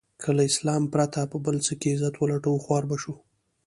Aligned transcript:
که 0.21 0.29
له 0.37 0.43
اسلام 0.49 0.83
پرته 0.93 1.21
په 1.31 1.37
بل 1.45 1.55
څه 1.65 1.73
کې 1.79 1.89
عزت 1.93 2.15
و 2.17 2.29
لټوو 2.31 2.63
خوار 2.63 2.83
به 2.89 2.95
شو. 3.01 3.13